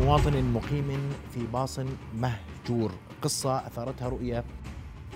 [0.00, 1.80] مواطن مقيم في باص
[2.18, 2.90] مهجور.
[3.22, 4.44] قصة أثارتها رؤية.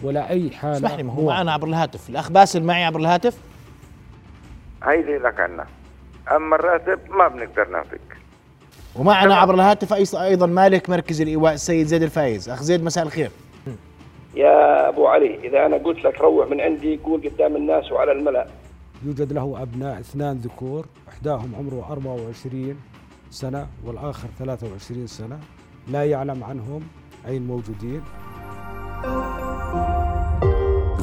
[0.03, 2.11] ولا أي حالة اسمح لي ما هو معنا عبر الهاتف.
[2.11, 3.39] الأخ باسل معي عبر الهاتف؟
[4.85, 5.67] هيدي لك عنا
[6.37, 8.17] أما الراتب ما بنقدر نعطيك.
[8.97, 12.49] ومعنا عبر الهاتف أيضا- أيضا مالك مركز الإيواء السيد زيد الفايز.
[12.49, 13.31] أخ زيد مساء الخير.
[14.35, 18.47] يا أبو علي إذا أنا قلت لك روح من عندي قول قدام الناس وعلى الملأ.
[19.05, 22.77] يوجد له أبناء اثنان ذكور إحداهم عمره 24
[23.31, 25.41] سنة والآخر 23 سنة
[25.89, 26.89] لا يعلم عنهم
[27.27, 28.03] أين موجودين.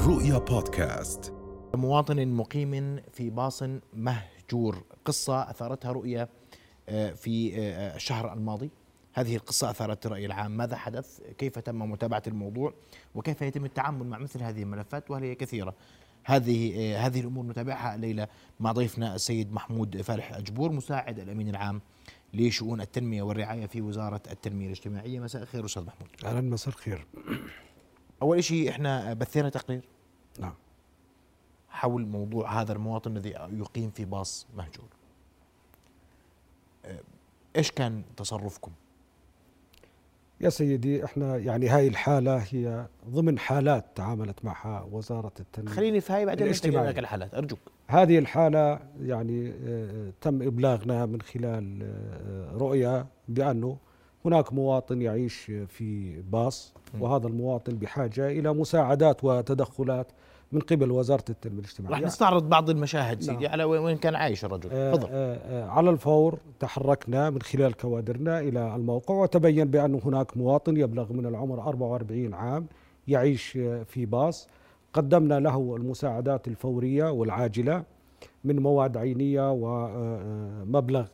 [0.08, 1.34] رؤيا بودكاست.
[1.76, 3.64] مواطن مقيم في باص
[3.94, 4.84] مهجور.
[5.06, 6.30] قصة أثارتها رؤية
[6.90, 8.70] آه، في آه، الشهر الماضي.
[9.14, 10.52] هذه القصة أثارت الرأي العام.
[10.52, 12.74] ماذا حدث؟ كيف تم متابعة الموضوع؟
[13.16, 15.74] وكيف يتم التعامل مع مثل هذه الملفات؟ وهي كثيرة؟
[16.24, 17.96] هذه آه، هذه الأمور نتابعها.
[17.96, 18.28] الليلة
[18.60, 21.82] مع ضيفنا السيد محمود فالح أجبور مساعد الأمين العام
[22.34, 26.10] لشؤون التنمية والرعاية في وزارة التنمية الاجتماعية؟ مساء الخير أستاذ محمود.
[26.26, 27.08] أهلا مساء الخير.
[28.22, 29.88] أول شيء إحنا بثينا تقرير
[30.40, 30.54] نعم.
[31.70, 34.90] حول موضوع هذا المواطن الذي يقيم في باص مهجور.
[36.86, 37.00] آه،
[37.56, 38.72] إيش كان تصرفكم؟
[40.42, 46.14] يا سيدي إحنا يعني هاي الحالة هي ضمن حالات تعاملت معها وزارة التنمية خليني في
[46.14, 46.48] هاي بعدين.
[46.88, 47.34] لك الحالات.
[47.36, 47.60] أرجوك.
[47.88, 53.78] هذه الحالة يعني آه، تم إبلاغنا من خلال آه، رؤية بأنه
[54.26, 60.08] هناك مواطن يعيش في باص وهذا المواطن بحاجة إلى مساعدات وتدخلات
[60.52, 61.96] من قبل وزارة التنمية الاجتماعية.
[61.96, 63.52] راح نستعرض بعض المشاهد سيدي نعم.
[63.52, 64.70] على وين كان عايش الرجل.
[64.72, 65.08] آه، تفضل.
[65.12, 71.14] آه، آه، على الفور تحركنا من خلال كوادرنا إلى الموقع وتبين بأن هناك مواطن يبلغ
[71.14, 72.66] من العمر 44 عام
[73.08, 73.48] يعيش
[73.86, 74.48] في باص.
[74.94, 77.84] قدمنا له المساعدات الفورية والعاجلة
[78.44, 81.06] من مواد عينية ومبلغ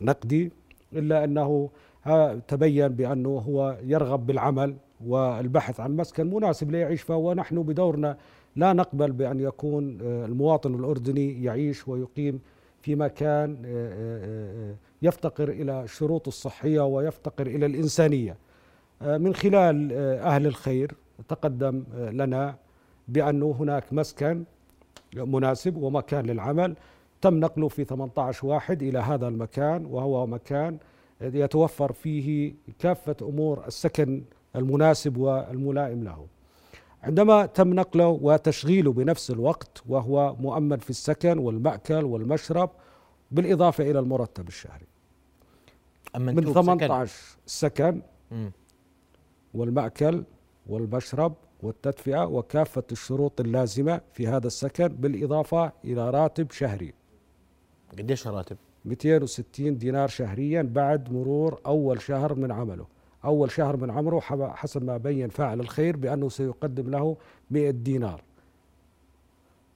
[0.00, 0.52] نقدي
[0.92, 1.70] إلا أنه
[2.04, 8.16] ها- تبين بأنه هو يرغب بالعمل والبحث عن مسكن مناسب ليعيش فيه ونحن بدورنا
[8.60, 12.40] لا نقبل بأن يكون آه، المواطن الأردني يعيش ويقيم
[12.82, 18.36] في مكان آه، آه، يفتقر إلى الشروط الصحية ويفتقر إلى الإنسانية.
[19.00, 19.92] من خلال
[20.22, 20.94] أهل الخير
[21.28, 22.56] تقدم لنا
[23.08, 24.44] بأنه هناك مسكن
[25.16, 26.76] مناسب ومكان للعمل.
[27.20, 30.78] تم نقله في 18 واحد إلى هذا المكان وهو مكان
[31.20, 34.22] يتوفر فيه كافة أمور السكن
[34.56, 36.26] المناسب والملائم له.
[37.02, 42.70] عندما تم نقله وتشغيله بنفس الوقت وهو مؤمن في السكن والمأكل والمشرب
[43.30, 44.86] بالإضافة إلى المرتب الشهري
[46.16, 46.62] من أنتم بسكن.
[46.62, 47.12] 18
[47.46, 48.02] سكن.
[49.54, 50.24] والمأكل
[50.66, 56.94] والمشرب والتدفئة وكافة الشروط اللازمة في هذا السكن بالإضافة إلى راتب شهري
[57.98, 62.86] قديش الراتب 260 دينار شهريا بعد مرور أول شهر من عمله
[63.24, 64.20] أول شهر من عمره
[64.54, 67.16] حسب ما بين فاعل الخير بأنه سيقدم له
[67.50, 68.22] 100 دينار.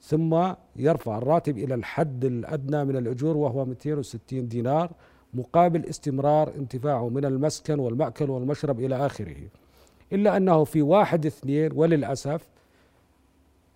[0.03, 4.91] ثم يرفع الراتب إلى الحد الأدنى من الأجور وهو 260 دينار
[5.35, 9.37] مقابل استمرار انتفاعه من المسكن والمأكل والمشرب إلى آخره.
[10.13, 12.49] إلا أنه في واحد اثنين وللأسف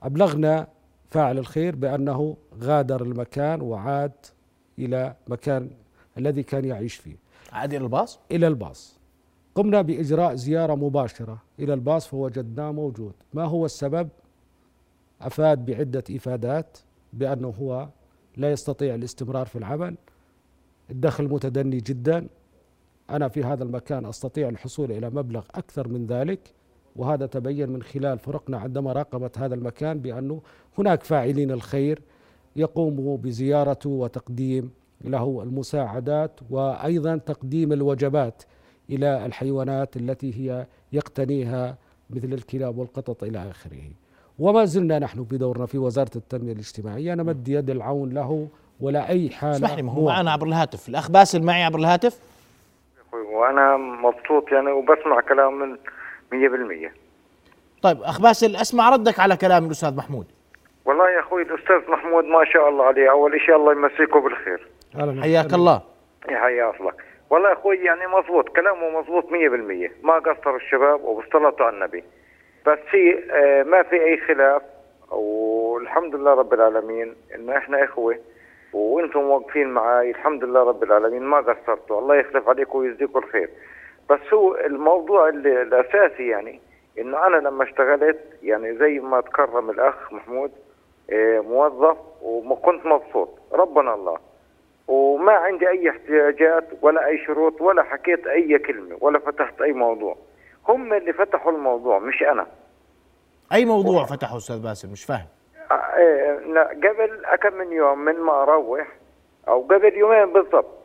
[0.02, 0.66] أبلغنا
[1.10, 4.12] فاعل الخير بأنه غادر المكان وعاد
[4.78, 5.70] إلى مكان
[6.18, 7.16] الذي كان يعيش فيه.
[7.52, 8.97] عادي إلى الباص؟ إلى الباص.
[9.58, 13.12] قمنا بإجراء زيارة مباشرة إلى الباص فوجدناه موجود.
[13.34, 14.08] ما هو السبب؟
[15.20, 16.78] أفاد بعدة إفادات
[17.12, 17.88] بأنه هو
[18.36, 19.96] لا يستطيع الاستمرار في العمل.
[20.90, 22.26] الدخل متدني جدا.
[23.10, 26.54] أنا في هذا المكان أستطيع الحصول إلى مبلغ أكثر من ذلك
[26.96, 30.42] وهذا تبين من خلال فرقنا عندما راقبت هذا المكان بأنه
[30.78, 32.02] هناك فاعلين الخير
[32.56, 34.70] يقوموا بزيارته وتقديم
[35.04, 38.42] له المساعدات وأيضا تقديم الوجبات
[38.90, 41.76] إلى الحيوانات التي هي يقتنيها
[42.10, 43.82] مثل الكلاب والقطط إلى آخره.
[44.38, 47.14] وما زلنا نحن بدورنا في وزارة التنمية الاجتماعية.
[47.14, 48.48] نمد يد العون له
[48.80, 50.06] ولا أي حالة اسمح لي ما هو.
[50.06, 50.88] معنا عبر الهاتف.
[50.88, 52.18] الأخ باسل معي عبر الهاتف؟
[53.12, 55.76] وأنا مبسوط يعني وبسمع كلام من
[56.32, 56.92] 100%
[57.82, 60.26] طيب أخ باسل أسمع ردك على كلام الأستاذ محمود.
[60.84, 63.10] والله يا أخوي الأستاذ محمود ما شاء الله عليه.
[63.10, 64.68] أول شيء الله يمسيكم بالخير.
[65.22, 65.54] حياك.
[65.54, 65.82] الله.
[66.30, 66.92] يا حيا الله.
[67.30, 72.04] والله أخوي يعني مضبوط كلامه مضبوط 100% ما قصر الشباب وبالصلاه على النبي.
[72.66, 74.62] بس في آه، ما في أي خلاف
[75.10, 78.18] والحمد لله رب العالمين انه إحنا إخوة
[78.72, 81.98] وإنتم واقفين معي الحمد لله رب العالمين ما قصرتوا.
[82.00, 83.50] الله يخلف عليكم ويجزيكم الخير.
[84.10, 86.60] بس هو الموضوع اللي الأساسي يعني
[86.98, 90.50] إنه أنا لما اشتغلت يعني زي ما تكرم الأخ محمود
[91.10, 93.28] آه، موظف وكنت مبسوط.
[93.52, 94.18] ربنا الله.
[94.88, 100.16] وما عندي أي احتياجات ولا أي شروط ولا حكيت أي كلمة ولا فتحت أي موضوع.
[100.68, 102.46] هم اللي فتحوا الموضوع مش أنا.
[103.52, 105.26] أي موضوع فتحه أستاذ باسل مش فاهم.
[105.70, 108.88] آه، إيه، لا، قبل كم من يوم من ما أروح
[109.48, 110.78] أو قبل يومين بالضبط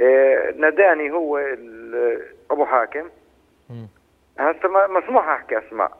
[0.00, 1.38] إيه، ناداني هو
[2.50, 3.08] أبو حاكم.
[4.38, 5.92] هسه ما- مسموح أحكي أسماء.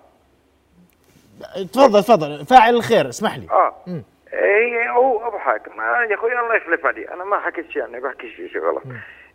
[1.73, 2.44] تفضل تفضل.
[2.47, 3.47] فاعل الخير اسمح لي.
[3.50, 3.75] آه.
[3.87, 4.03] مم.
[4.37, 7.09] هي هو أبو حاكم آه يا أخوي الله يخلف علي.
[7.09, 8.83] أنا ما حكيت شيء يعني بحكي شيء شيء غلط.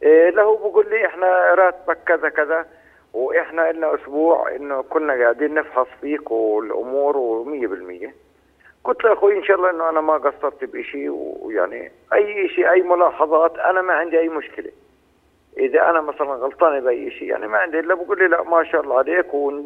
[0.03, 2.65] إيه له بقول لي إحنا راتبك كذا كذا
[3.13, 8.09] وإحنا لنا أسبوع إنه كنا قاعدين نفحص فيك والأمور و100%
[8.83, 11.09] قلت له يا أخوي إن شاء الله إنه أنا ما قصرت بشيء
[11.41, 14.71] ويعني أي شيء أي ملاحظات أنا ما عندي أي مشكلة.
[15.57, 17.79] إذا أنا مثلا غلطان بأي شيء يعني ما عندي.
[17.79, 19.61] إلا بقول لي لا ما شاء الله عليك و...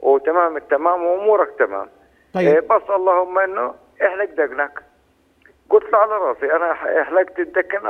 [0.00, 1.88] وتمام التمام وأمورك تمام.
[2.34, 2.48] طيب.
[2.48, 3.74] إيه بس اللهم إنه
[4.06, 4.82] احلق دقنك
[5.70, 7.80] قلت له على رأسي أنا ح- حلقت الدكن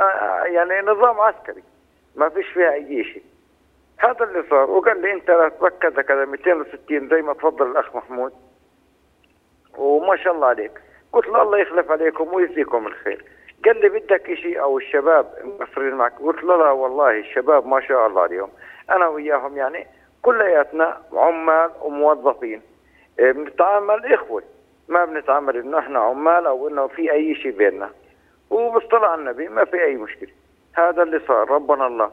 [0.44, 1.62] يعني نظام عسكري.
[2.16, 3.22] ما فيش فيها أي شيء.
[3.98, 4.70] هذا اللي صار.
[4.70, 8.32] وقال لي أنت راتبك كذا كذا 260 زي ما تفضل الأخ محمود.
[9.78, 10.72] وما شاء الله عليك.
[11.12, 13.24] قلت له الله يخلف عليكم ويجزيكم الخير.
[13.64, 16.12] قال لي بدك شيء أو الشباب مقصرين معك.
[16.20, 18.48] قلت له لا والله الشباب ما شاء الله عليهم.
[18.90, 19.86] أنا وياهم يعني
[20.22, 22.62] كلياتنا عمال وموظفين.
[23.18, 24.42] إيه، بنتعامل اخوه
[24.88, 27.90] ما بنتعامل إنه إحنا عمال أو إنه في أي شيء بيننا.
[28.50, 30.28] وباصطلاح النبي ما في أي مشكلة.
[30.74, 32.10] هذا اللي صار ربنا الله.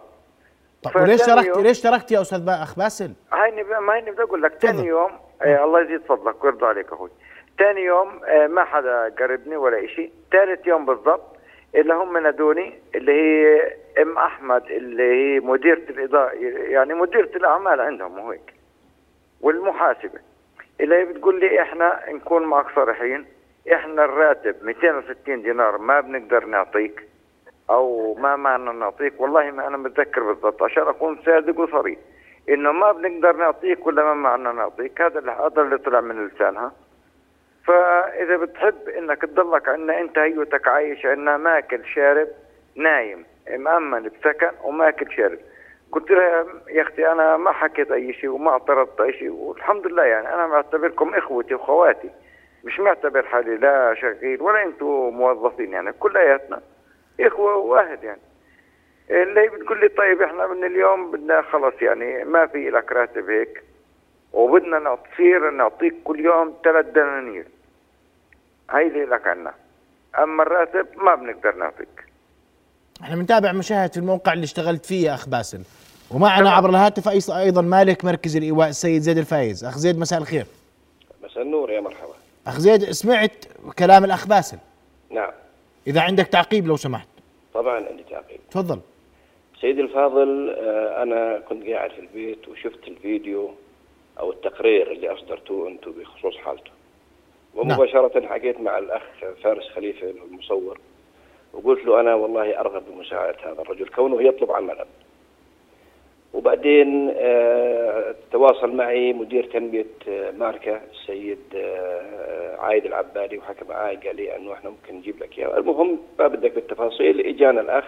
[0.83, 4.41] طب وليش تركت ليش تركت يا أستاذ أخ باسل؟ هاي نبي ما هي بدي أقول
[4.41, 4.53] لك.
[4.53, 5.11] ثاني يوم
[5.41, 7.09] آه الله يزيد فضلك ويرضى عليك أخوي.
[7.59, 11.35] ثاني يوم آه ما حدا قربني ولا شيء ثالث يوم بالضبط
[11.75, 16.31] اللي هم نادوني اللي هي أم أحمد اللي هي مديرة الاداره
[16.69, 18.53] يعني مديرة الأعمال عندهم وهيك
[19.41, 20.19] والمحاسبة.
[20.81, 23.25] اللي بتقول لي إحنا نكون معك صريحين.
[23.73, 27.07] إحنا الراتب 260 دينار ما بنقدر نعطيك
[27.69, 29.21] أو ما معنا نعطيك.
[29.21, 31.99] والله ما أنا متذكر بالضبط عشان أكون صادق وصريح.
[32.49, 35.01] إنه ما بنقدر نعطيك ولا ما معنا نعطيك.
[35.01, 36.71] هذا اللي هذا اللي طلع من لسانها.
[37.67, 42.27] فإذا بتحب إنك تضلك عنا أنت هيوتك عايش عنا ماكل شارب
[42.75, 43.25] نايم.
[43.57, 45.39] مأمن بسكن وماكل شارب.
[45.93, 49.29] قلت لها يا أختي أنا ما حكيت أي شيء وما اعترضت أي شيء.
[49.31, 52.09] والحمد لله يعني أنا معتبركم إخوتي واخواتي
[52.63, 56.61] مش معتبر حالي لا شغيل ولا أنتم موظفين يعني كلياتنا
[57.19, 58.21] إخوة واهل يعني.
[59.09, 63.63] اللي بتقول لي طيب إحنا من اليوم بدنا خلص يعني ما في لك راتب هيك
[64.33, 67.45] وبدنا نصير نعطيك كل يوم ثلاث دنانير
[68.69, 69.53] هاي اللي لك عنا
[70.19, 72.05] أما الراتب ما بنقدر نعطيك.
[73.01, 75.63] إحنا بنتابع مشاهد في الموقع اللي اشتغلت فيه يا أخ باسل.
[76.13, 79.65] ومعنا عبر الهاتف أيضا مالك مركز الإيواء السيد زيد الفايز.
[79.65, 80.45] أخ زيد مساء الخير.
[81.23, 82.13] مساء النور يا مرحبا.
[82.47, 83.45] أخ زيد سمعت
[83.79, 84.57] كلام الأخ باسل.
[85.09, 85.31] نعم.
[85.87, 87.07] إذا عندك تعقيب لو سمحت.
[87.53, 88.39] طبعا عندي تعقيب.
[88.51, 88.79] تفضل.
[89.61, 93.51] سيدي الفاضل آه، أنا كنت قاعد في البيت وشفت الفيديو
[94.19, 96.71] أو التقرير اللي أصدرتوه أنتم بخصوص حالته.
[97.55, 99.01] ومباشرة حكيت مع الأخ
[99.43, 100.79] فارس خليفة المصور
[101.53, 104.85] وقلت له أنا والله أرغب بمساعدة هذا الرجل كونه يطلب عملا.
[106.43, 114.15] وبعدين آه، تواصل معي مدير تنمية آه، ماركة السيد آه، عايد العبادي وحكى معي قال
[114.15, 117.85] لي إنه إحنا ممكن نجيب لك اياه المهم ما بدك بالتفاصيل إجانا الأخ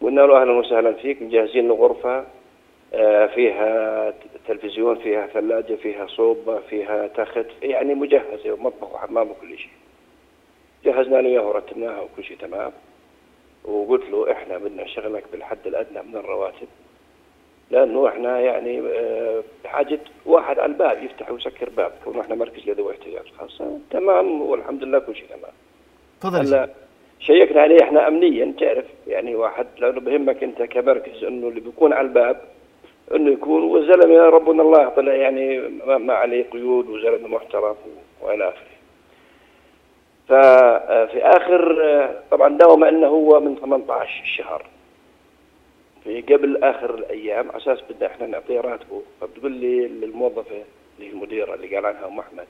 [0.00, 2.24] قلنا له أهلا وسهلا فيك مجهزين له غرفة
[3.34, 4.14] فيها
[4.48, 9.70] تلفزيون فيها ثلاجة فيها صوبه فيها تخت يعني مجهزة ومطبخ وحمام وكل شيء.
[10.84, 12.72] جهزنا له اياه ورتبناها وكل شيء تمام.
[13.64, 16.68] وقلت له إحنا بدنا نشغلك بالحد الأدنى من الرواتب.
[17.70, 22.92] لأنه إحنا يعني آه، بحاجه واحد على الباب يفتح ويسكر باب كونه إحنا مركز لذوي
[22.92, 25.52] احتياجات خاصه تمام والحمد لله كل شيء تمام
[26.20, 26.68] تفضل هلا.
[27.20, 32.06] شيكنا عليه إحنا امنيا تعرف يعني واحد لأنه بهمك أنت كمركز إنه اللي بيكون على
[32.06, 32.40] الباب
[33.14, 35.58] إنه يكون والزلمة ربنا الله طلع يعني
[35.98, 37.74] ما, عليه قيود وزلمة محترم
[38.22, 38.74] وإلى آخره.
[40.28, 41.74] ففي آخر
[42.30, 44.66] طبعا داوم إنه هو من 18 الشهر
[46.04, 49.02] في قبل آخر الأيام على أساس بدنا إحنا نعطيه راتبه.
[49.20, 50.64] فبتقول لي الموظفه
[50.98, 52.46] اللي هي المديرة اللي قال عنها أم أحمد.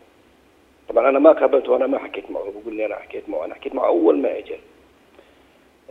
[0.89, 2.53] طبعا أنا ما قابلته وأنا ما حكيت معه.
[2.63, 3.45] بقول لي أنا حكيت معه.
[3.45, 4.57] أنا حكيت معه أول ما اجى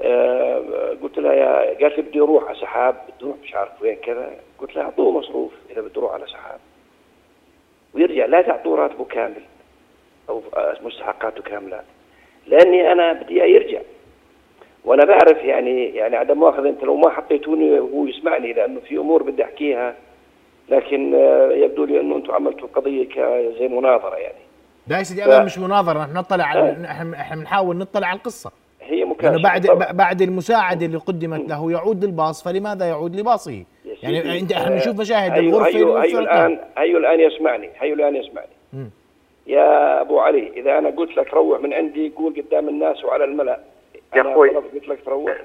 [0.01, 2.95] آه قلت لها يا قالت لي بدي أروح على سحاب.
[2.95, 4.39] بدي أروح مش عارف وين كذا.
[4.59, 6.59] قلت لها أعطوه مصروف إذا بده يروح على سحاب.
[7.93, 9.41] ويرجع لا تعطوه راتبه كامل
[10.29, 10.41] أو
[10.81, 11.83] مستحقاته كاملة.
[12.47, 13.81] لأني أنا بدي إياه يرجع.
[14.85, 19.23] وأنا بعرف يعني يعني عدم مؤاخذه أنت لو ما حطيتوني وهو يسمعني لأنه في أمور
[19.23, 19.95] بدي أحكيها
[20.69, 23.07] لكن آه، يبدو لي أنه أنتم عملتوا القضية
[23.59, 24.37] زي مناظرة يعني
[24.87, 26.85] لا يا سيدي ف- ابدا مش مناظرة نحن نطلع على آه.
[26.85, 29.91] إحنا إحنا بنحاول نطلع على القصة هي لأنه بعد طبعاً.
[29.91, 33.63] بعد المساعدة اللي قدمت له يعود للباص فلماذا يعود لباصه؟
[34.03, 36.19] يعني إنت إحنا بنشوف مشاهد هيو الغرفة وفرت له.
[36.19, 38.89] الآن هيو الآن يسمعني هيو الآن يسمعني مم.
[39.47, 43.59] يا أبو علي إذا أنا قلت لك روح من عندي قول قدام الناس وعلى الملأ
[44.15, 44.51] يا تروح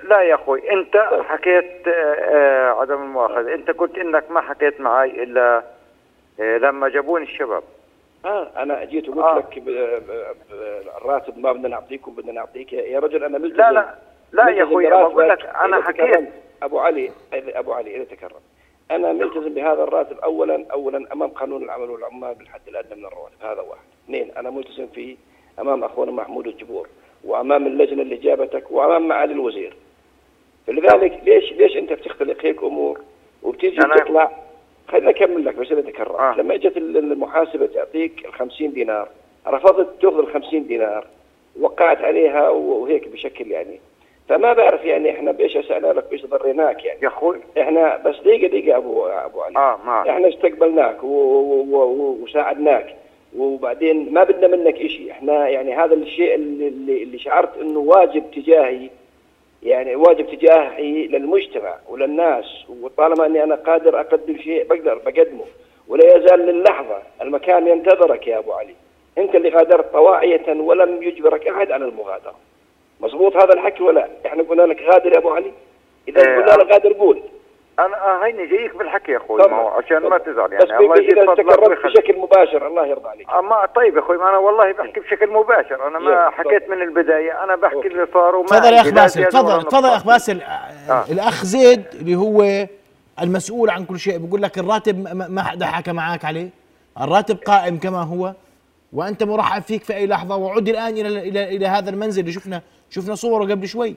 [0.02, 0.96] لا يا أخوي أنت
[1.28, 3.54] حكيت آه، آه، عدم المؤاخذة.
[3.54, 5.62] أنت قلت إنك ما حكيت معي إلا
[6.40, 7.62] آه، لما جابوني الشباب.
[8.25, 9.38] آه أنا جيت وقلت آه.
[9.38, 9.62] لك
[11.02, 12.72] الراتب ما بدنا نعطيكم بدنا نعطيك.
[12.72, 13.62] يا رجل أنا ملتزم.
[13.62, 13.94] لا لا
[14.32, 15.12] لا يا أخوي براتبك.
[15.12, 16.28] بقول لك أنا حكيت.
[16.62, 18.40] أبو علي أبو علي إذا تكرم
[18.90, 23.34] أنا ملتزم بهذا الراتب اولا اولا أمام قانون العمل والعمال بالحد الأدنى من الرواتب.
[23.42, 23.82] هذا واحد.
[24.04, 25.16] اثنين أنا ملتزم فيه
[25.58, 26.88] أمام أخونا محمود الجبور.
[27.25, 29.72] وأمام اللجنة اللي جابتك وأمام معالي الوزير.
[30.66, 33.00] فلذلك ليش ليش أنت بتختلق هيك أمور
[33.42, 34.30] وبتيجي تطلع
[34.88, 36.34] خليني أكمل لك بس اذا تكرر آه.
[36.38, 39.08] لما إجت المحاسبة تعطيك ال 50 دينار
[39.46, 41.06] رفضت تأخذ ال 50 دينار
[41.60, 43.80] وقعت عليها وهيك بشكل يعني.
[44.28, 47.00] فما بعرف يعني إحنا بإيش اسالنا لك بإيش ضريناك يعني.
[47.02, 47.40] يا أخوي.
[47.60, 49.56] إحنا بس دقيقه دقيقة ابو أبو علي.
[49.56, 52.96] آه معك إحنا استقبلناك و- و- و- وساعدناك.
[53.37, 58.90] وبعدين ما بدنا منك شيء إحنا يعني هذا الشيء اللي, اللي شعرت إنه واجب تجاهي
[59.62, 62.44] يعني واجب تجاهي للمجتمع وللناس.
[62.82, 65.44] وطالما إني أنا قادر أقدم شيء بقدر بقدمه.
[65.88, 68.75] ولا يزال للحظة المكان ينتظرك يا أبو علي.
[69.18, 72.35] أنت اللي غادرت طواعية ولم يجبرك أحد على المغادرة.
[73.00, 75.52] مضبوط هذا الحكي ولا؟ إحنا قلنا لك غادر يا أبو علي؟
[76.08, 76.37] إذا إيه.
[76.37, 77.20] قلنا لك غادر قول.
[77.78, 79.56] أنا آه هيني جايك بالحكي يا أخوي طبعاً.
[79.56, 80.18] ما هو عشان ما طبعاً.
[80.18, 83.66] تزعل بس يعني الله بيجي يزيد إذا فضلك تكرمت بشكل مباشر الله يرضى عليك اما
[83.66, 86.76] طيب يا أخوي ما أنا والله بحكي بشكل مباشر أنا ما حكيت تفضل.
[86.76, 87.88] من البداية أنا بحكي أوكي.
[87.88, 90.06] اللي صار وما تفضل يا أخ باسل تفضل تفضل يا أخ.
[90.06, 91.04] باسل آه.
[91.11, 92.66] الأخ زيد اللي هو
[93.23, 96.49] المسؤول عن كل شيء بيقول لك الراتب ما- ما حدا حكى معك عليه
[97.00, 98.35] الراتب قائم كما هو
[98.92, 102.62] وأنت مرحب فيك في أي لحظة وعد الآن إلى إلى إلى هذا المنزل اللي شفنا
[102.90, 103.94] شفنا صوره قبل شوي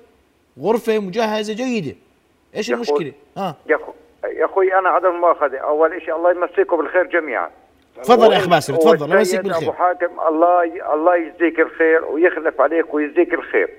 [0.62, 1.96] غرفة مجهزة جيدة
[2.56, 2.72] إيش.
[2.72, 3.56] المشكلة؟ ها.
[3.66, 3.94] يا أخوي
[4.24, 5.58] يا أخوي أنا عدم المؤاخذة.
[5.58, 7.50] أول شيء الله يمسيكم بالخير جميعا.
[8.04, 9.70] تفضل يا أخ باسل تفضل الله يمسيك بالخير.
[9.70, 10.94] أبو حاتم الله ي...
[10.94, 13.70] الله يجزيك الخير ويخلف عليك ويجزيك الخير.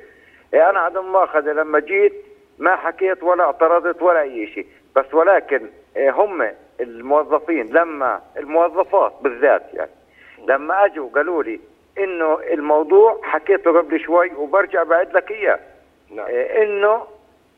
[0.55, 2.13] إيه أنا عدم المؤاخذة لما جيت
[2.59, 6.51] ما حكيت ولا اعترضت ولا أي شيء بس ولكن إيه هم
[6.81, 9.91] الموظفين لما الموظفات بالذات يعني
[10.49, 11.61] لما أجوا قالوا لي
[11.99, 15.59] إنه الموضوع حكيته قبل شوي وبرجع بعد لك إياه.
[16.11, 16.27] نعم.
[16.27, 17.03] إيه إنه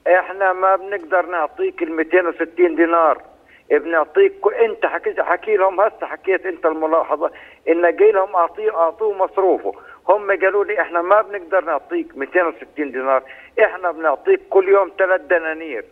[0.06, 3.22] إحنا ما بنقدر نعطيك ال 260 دينار.
[3.70, 4.32] بنعطيك
[4.64, 7.30] انت حكيت حكي لهم هسه حكيت انت الملاحظة
[7.68, 9.74] ان جاي لهم اعطيه أعطوه مصروفه.
[10.08, 13.22] هم قالوا لي إحنا ما بنقدر نعطيك 260 دينار.
[13.64, 15.84] إحنا بنعطيك كل يوم ثلاث دنانير.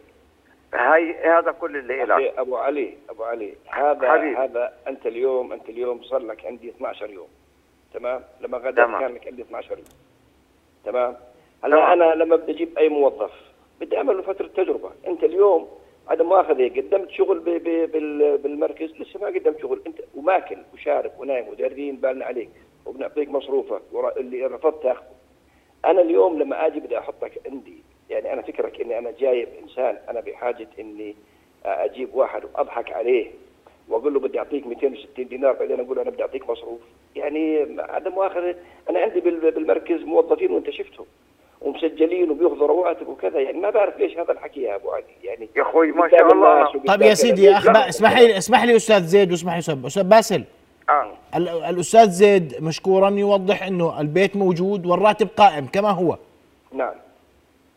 [0.75, 4.37] هاي هذا كل اللي لك أبو علي أبو علي هذا حبيبي.
[4.37, 7.29] هذا أنت اليوم أنت اليوم صار لك عندي 12 يوم.
[7.95, 8.87] تمام؟ لما غدا.
[8.87, 9.85] كان لك عندي 12 يوم.
[10.85, 11.17] تمام؟ تمام.
[11.65, 13.52] هلا أنا لما بدي أجيب أي موظف
[13.83, 14.91] بدي أعمل له فترة تجربة.
[15.07, 15.69] أنت اليوم
[16.09, 19.83] عدم مؤاخذة قدمت شغل ب ب بال بالمركز لسه ما قدمت شغل.
[19.87, 22.49] أنت وماكل وشارب ونايم ودارين بالنا عليك
[22.87, 23.83] وبنعطيك مصروفك
[24.17, 25.07] اللي رفضت تاخذه
[25.85, 30.21] أنا اليوم لما آجي بدي أحطك عندي يعني أنا فكرك إني أنا جايب إنسان أنا
[30.21, 31.15] بحاجة إني
[31.65, 33.31] أجيب واحد وأضحك عليه
[33.89, 36.81] وأقول له بدي أعطيك 260 دينار بعدين أقول أنا بدي أعطيك مصروف.
[37.17, 38.55] يعني عدم مؤاخذة
[38.91, 41.07] أنا عندي بال- بالمركز موظفين وأنت شفتهم.
[41.65, 43.41] ومسجلين وبياخذوا رواتب وكذا.
[43.41, 45.05] يعني ما بعرف ليش هذا الحكي يا أبو علي.
[45.23, 46.73] يعني يا أخوي ما شاء الله.
[46.87, 47.15] طيب يا.
[47.15, 50.45] سيدي يا اخ اسمح لي اسمح لي أستاذ زيد واسمح لي أستاذ باسل.
[50.91, 51.13] آه.
[51.37, 56.17] ال- الأستاذ زيد مشكورا يوضح إنه البيت موجود والراتب قائم كما هو.
[56.73, 56.95] نعم.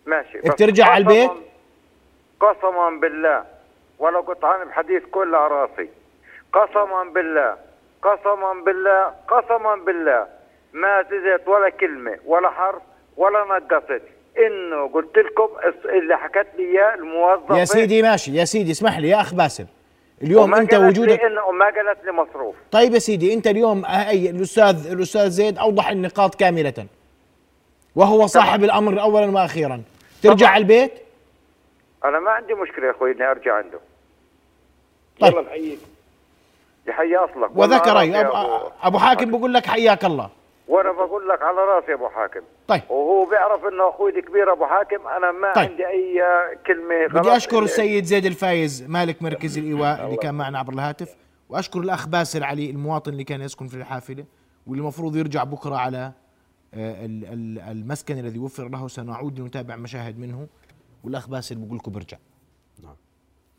[0.05, 0.37] ماشي.
[0.37, 1.31] بترجع على البيت؟
[2.39, 3.43] قسما بالله.
[3.99, 5.89] ولو قطعان بحديث كل على رأسي.
[6.53, 7.55] قسما بالله.
[8.01, 9.13] قسما بالله.
[9.27, 10.27] قسما بالله.
[10.73, 12.81] ما زدت ولا كلمة ولا حرف
[13.17, 14.01] ولا نقصت.
[14.47, 15.47] إنه قلت لكم
[15.85, 18.35] اللي حكت لي إياه الموظف يا سيدي ماشي.
[18.35, 19.65] يا سيدي اسمح لي يا أخ باسل.
[20.21, 22.55] اليوم أنت قالت وجودك لي انه وما قالت لي مصروف.
[22.71, 26.85] طيب يا سيدي أنت اليوم هي الاستاذ الأستاذ زيد أوضح النقاط كاملة.
[27.95, 29.81] وهو صاحب الأمر اولا وأخيرا.
[30.23, 30.49] ترجع طبعاً.
[30.49, 30.91] على البيت؟
[32.05, 33.79] أنا ما عندي مشكلة يا أخوي إني أرجع عنده.
[35.19, 35.33] طيب.
[35.33, 35.79] يلا نحييك
[36.87, 37.49] يحيي أصلك.
[37.55, 40.29] وذكر يا أبو, أبو- أبو حاكم بقول لك حياك الله.
[40.67, 42.39] وأنا بقول لك على راسي يا ابو حاكم.
[42.67, 42.81] طيب.
[42.89, 45.69] وهو بيعرف إنه أخوي الكبير ابو حاكم أنا ما طيب.
[45.71, 46.21] عندي أي
[46.67, 47.27] كلمة بدي خلاص.
[47.35, 51.15] أشكر السيد زيد الفايز مالك مركز الإيواء اللي كان معنا عبر الهاتف.
[51.49, 54.25] وأشكر الأخ باسل علي المواطن اللي كان يسكن في الحافلة
[54.67, 56.11] واللي المفروض يرجع بكرة على
[56.73, 58.87] آه، ال- ال- المسكن الذي وفر له.
[58.87, 60.47] سنعود لنتابع مشاهد منه.
[61.03, 62.17] والأخ باسل بقول لكم برجع
[62.83, 62.95] نعم.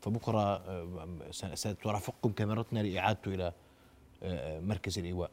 [0.01, 3.51] فبكرة آه، س- سترافقكم كاميرتنا لإعادته إلى
[4.23, 5.29] آه، مركز الإيواء.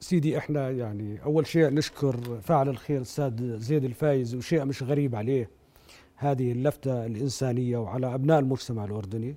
[0.00, 5.50] سيدي إحنا يعني أول شيء نشكر فاعل الخير الأستاذ زيد الفايز وشيء مش غريب عليه
[6.16, 9.36] هذه اللفتة الإنسانية وعلى أبناء المجتمع الأردني.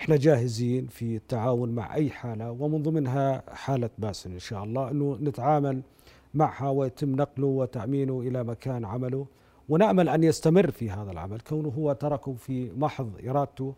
[0.00, 5.18] إحنا جاهزين في التعاون مع أي حالة ومن ضمنها حالة باسل إن شاء الله إنه
[5.22, 5.82] نتعامل
[6.34, 9.26] معها ويتم نقله وتأمينه إلى مكان عمله
[9.68, 11.40] ونأمل أن يستمر في هذا العمل.
[11.40, 13.74] كونه هو تركه في محض إرادته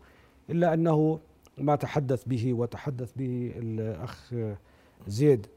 [0.49, 1.19] إلا أنه
[1.57, 4.33] ما تحدث به وتحدث به الأخ
[5.07, 5.47] زيد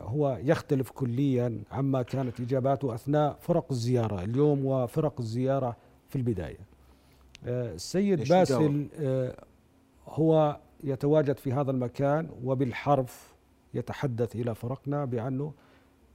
[0.00, 5.76] هو يختلف كليا عما كانت اجاباته أثناء فرق الزيارة اليوم وفرق الزيارة
[6.08, 6.58] في البداية.
[7.46, 9.44] آه، السيد باسل؟ آه،
[10.08, 13.34] هو يتواجد في هذا المكان وبالحرف
[13.74, 15.52] يتحدث إلى فرقنا بأنه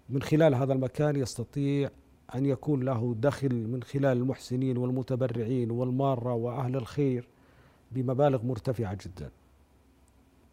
[0.10, 1.90] من خلال هذا المكان يستطيع
[2.36, 7.28] أن يكون له دخل من خلال المحسنين والمتبرعين والمارة وأهل الخير
[7.92, 9.30] بمبالغ مرتفعة جدا.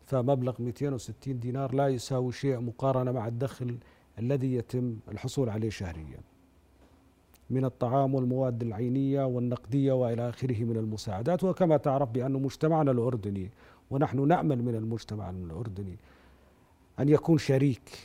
[0.06, 3.78] فمبلغ 260 دينار لا يساوي شيء مقارنة مع الدخل
[4.18, 6.18] الذي يتم الحصول عليه شهريا.
[7.50, 13.50] من الطعام والمواد العينية والنقدية وإلى آخره من المساعدات وكما تعرف بأن مجتمعنا الأردني
[13.90, 15.96] ونحن نأمل من المجتمع الأردني
[16.98, 17.98] أن يكون شريك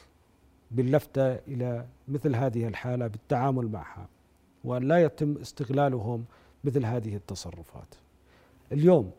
[0.71, 4.07] باللفته إلى مثل هذه الحالة بالتعامل معها
[4.63, 6.25] وأن لا يتم استغلالهم
[6.63, 7.95] مثل هذه التصرفات.
[8.71, 9.11] اليوم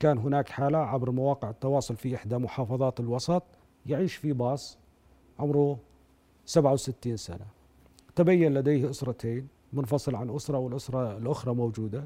[0.00, 3.42] كان هناك حالة عبر مواقع التواصل في إحدى محافظات الوسط
[3.86, 4.78] يعيش في باص
[5.38, 5.78] عمره
[6.46, 7.46] 67 سنة.
[8.16, 12.04] تبين لديه أسرتين منفصل عن أسرة والأسرة الأخرى موجودة.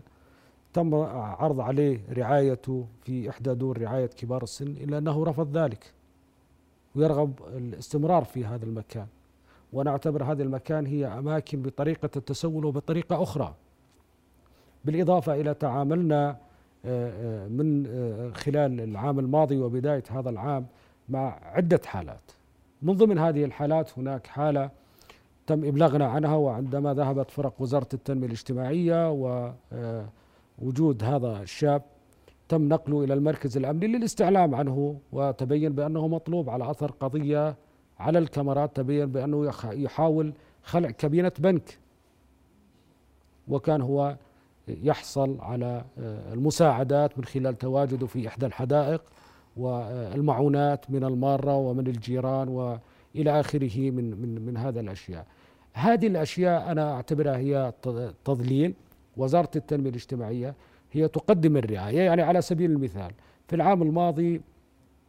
[0.72, 5.92] تم عرض عليه رعايته في إحدى دور رعاية كبار السن إلا أنه رفض ذلك.
[6.94, 9.06] ويرغب الاستمرار في هذا المكان.
[9.72, 13.54] ونعتبر هذا المكان هي أماكن بطريقة التسول وبطريقة أخرى.
[14.84, 16.37] بالإضافة إلى تعاملنا
[17.49, 20.67] من آه، خلال العام الماضي وبداية هذا العام
[21.09, 22.31] مع عدة حالات.
[22.83, 24.71] من ضمن هذه الحالات هناك حالة
[25.47, 29.11] تم إبلاغنا عنها وعندما ذهبت فرق وزارة التنمية الاجتماعية
[30.59, 31.83] ووجود هذا الشاب
[32.49, 37.57] تم نقله إلى المركز الأمني للاستعلام عنه وتبين بأنه مطلوب على أثر قضية
[37.99, 41.79] على الكاميرات تبين بأنه يخ- يحاول خلع كابينة بنك
[43.49, 44.16] وكان هو
[44.68, 49.03] يحصل على آه، المساعدات من خلال تواجده في إحدى الحدائق
[49.57, 55.27] والمعونات من المارة ومن الجيران والى آخره من من من هذا الأشياء.
[55.72, 57.72] هذه الأشياء أنا أعتبرها هي
[58.25, 58.75] تضليل.
[59.16, 60.55] وزارة التنمية الاجتماعية
[60.92, 62.01] هي تقدم الرعاية.
[62.01, 63.11] يعني على سبيل المثال
[63.48, 64.40] في العام الماضي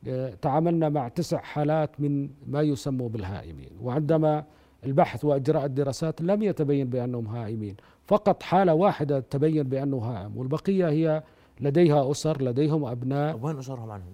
[0.08, 3.70] آه، تعاملنا مع تسع حالات من ما يسمى بالهائمين.
[3.82, 4.44] وعندما
[4.86, 7.76] البحث وإجراء الدراسات لم يتبين بأنهم هائمين.
[8.06, 11.24] فقط حالة واحدة تبين بأنه هائم والبقية هي
[11.60, 13.34] لديها أسر لديهم أبناء.
[13.34, 14.14] طب وين أسرهم عنهم؟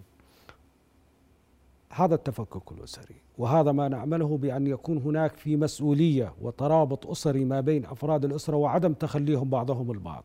[1.94, 7.86] هذا التفكك الأسري وهذا ما نعمله بأن يكون هناك في مسؤولية وترابط أسري ما بين
[7.86, 10.24] أفراد الأسرة وعدم تخليهم بعضهم البعض.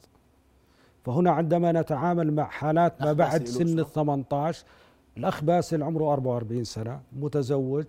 [1.05, 4.65] فهنا عندما نتعامل مع حالات ما بعد سن ال 18
[5.17, 7.85] الاخ باسل عمره 44 سنة متزوج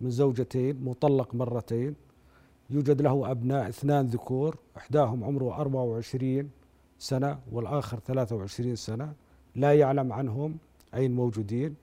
[0.00, 1.94] من زوجتين مطلق مرتين.
[2.70, 6.50] يوجد له أبناء اثنان ذكور إحداهم عمره 24
[6.98, 9.12] سنة والآخر 23 سنة
[9.56, 10.56] لا يعلم عنهم
[10.94, 11.74] أين موجودين.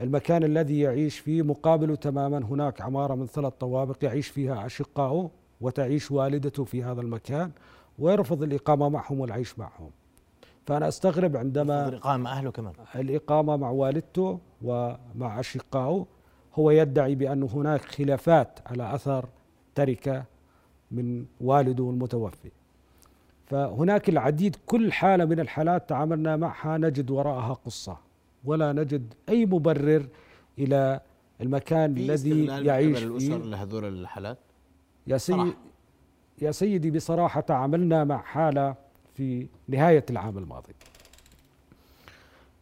[0.00, 6.10] المكان الذي يعيش فيه مقابله تماما هناك عمارة من ثلاث طوابق يعيش فيها اشقائه وتعيش
[6.10, 7.50] والدته في هذا المكان
[7.98, 9.90] ويرفض الإقامة معهم والعيش معهم.
[10.66, 12.72] فأنا أستغرب عندما إقامة أهله كمان.
[12.94, 16.06] الإقامة مع والدته ومع أشقائه
[16.54, 19.28] هو يدعي بأن هناك خلافات على أثر
[19.74, 20.24] تركة
[20.90, 22.50] من والده المتوفي
[23.46, 27.96] فهناك العديد كل حالة من الحالات تعاملنا معها نجد وراءها قصة
[28.44, 30.06] ولا نجد أي مبرر
[30.58, 31.00] إلى
[31.40, 34.38] المكان الذي يعيش فيه الأسر لهذول الحالات؟
[35.06, 35.52] يا سيدي.
[36.42, 38.74] يا سيدي بصراحة تعاملنا مع حالة
[39.14, 40.72] في نهاية العام الماضي.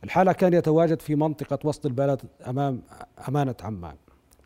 [0.05, 2.83] الحالة كان يتواجد في منطقة وسط البلد أمام
[3.29, 3.97] أمانة عمان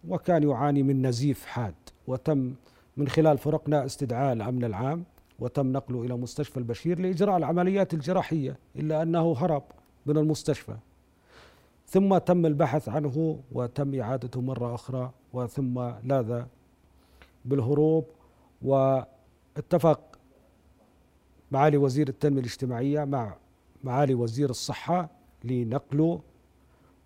[0.08, 1.74] وكان يعاني من نزيف حاد.
[2.06, 2.54] وتم
[2.96, 5.04] من خلال فرقنا استدعاء الأمن العام
[5.38, 9.62] وتم نقله إلى مستشفى البشير لإجراء العمليات الجراحية إلا أنه هرب
[10.06, 10.76] من المستشفى.
[11.86, 16.42] ثم تم البحث عنه وتم إعادته مرة أخرى وثم لاذ
[17.44, 18.04] بالهروب
[18.62, 20.00] واتفق
[21.50, 23.36] معالي وزير التنمية الاجتماعية مع
[23.84, 25.10] معالي وزير الصحة
[25.44, 26.20] لنقله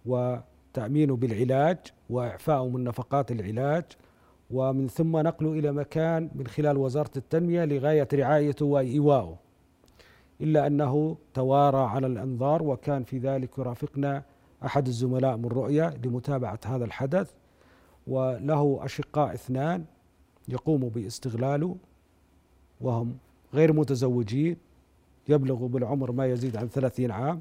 [0.07, 1.79] وتأمينه بالعلاج
[2.11, 3.85] وإعفائه من نفقات العلاج.
[4.51, 9.37] ومن ثم نقله إلى مكان من خلال وزارة التنمية لغاية رعايته وإيوائه
[10.41, 14.23] إلا أنه توارى على الأنظار وكان في ذلك يرافقنا
[14.65, 17.33] أحد الزملاء من رؤية لمتابعة هذا الحدث
[18.07, 19.85] وله أشقاء اثنان
[20.49, 21.77] يقوم باستغلاله
[22.81, 23.17] وهم
[23.55, 24.57] غير متزوجين
[25.29, 27.41] يبلغوا بالعمر ما يزيد عن ثلاثين عام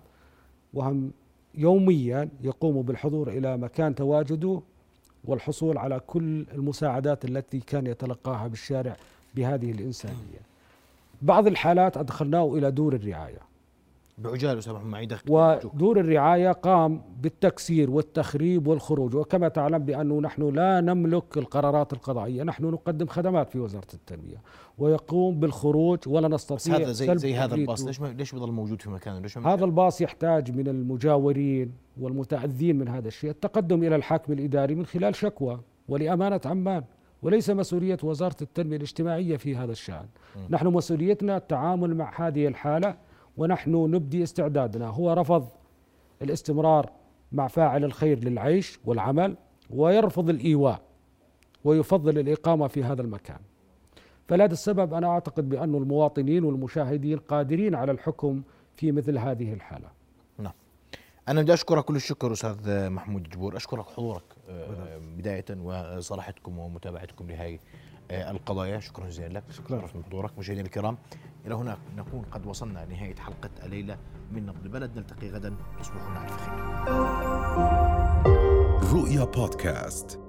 [0.74, 1.12] وهم
[1.56, 4.62] يوميا يقوم بالحضور إلى مكان تواجده
[5.28, 8.96] والحصول على كل المساعدات التي كان يتلقاها بالشارع
[9.36, 10.42] بهذه الإنسانية.
[11.22, 13.40] بعض الحالات أدخلناه إلى دور الرعاية.
[14.18, 19.16] بعجالة أستاذ محمد معي دخل ودور الرعاية قام بالتكسير والتخريب والخروج.
[19.16, 24.42] وكما تعلم بأنه نحن لا نملك القرارات القضائية نحن نقدم خدمات في وزارة التنمية.
[24.78, 27.56] ويقوم بالخروج ولا نستطيع هذا زي زي هذا.
[27.56, 32.88] الباص ليش ليش بيضل موجود في مكانه؟ ليش هذا الباص يحتاج من المجاورين والمتأذين من
[32.88, 33.30] هذا الشيء.
[33.30, 36.84] التقدم إلى الحاكم الإداري من خلال شكوى ولأمانة عمان
[37.22, 40.06] وليس مسؤولية وزارة التنمية الاجتماعية في هذا الشأن.
[40.50, 43.07] نحن مسؤوليتنا التعامل مع هذه الحالة
[43.38, 44.88] ونحن نبدي استعدادنا.
[44.88, 45.48] هو رفض
[46.22, 46.90] الاستمرار
[47.32, 49.38] مع فاعل الخير للعيش والعمل
[49.70, 50.82] ويرفض الإيواء
[51.64, 53.40] ويفضل الإقامة في هذا المكان.
[54.28, 58.42] فلهذا السبب أنا أعتقد بأن المواطنين والمشاهدين قادرين على الحكم
[58.76, 59.90] في مثل هذه الحالة.
[60.38, 60.54] نعم.
[61.28, 67.60] أنا بدي أشكرك كل الشكر أستاذ محمود جبور أشكرك حضورك آه، بداية وصراحتكم ومتابعتكم لهذه
[68.12, 68.80] آه، القضايا.
[68.80, 69.44] شكرا جزيلا لك.
[69.52, 69.82] شكرا.
[69.96, 70.98] من حضورك مشاهدينا الكرام.
[71.48, 73.98] إلى هنا نكون قد وصلنا لنهاية حلقة الليلة
[74.32, 76.54] من نبض البلد نلتقي غدا تصبحون على خير.
[78.94, 80.27] رؤيا بودكاست.